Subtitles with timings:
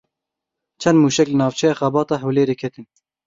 [0.81, 2.85] Çend mûşek li navçeya Xebat a Hewlêrê ketin.